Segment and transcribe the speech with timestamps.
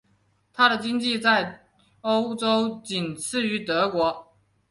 [0.51, 1.67] 她的经济在
[2.01, 4.33] 欧洲仅次于德国。